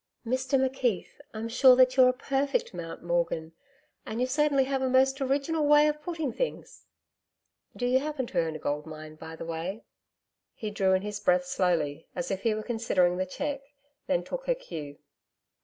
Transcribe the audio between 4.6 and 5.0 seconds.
have a